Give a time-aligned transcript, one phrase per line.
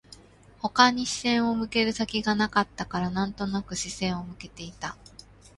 [0.57, 4.97] 他に視線を向ける先がなかったから、なんとなく視線を向けていた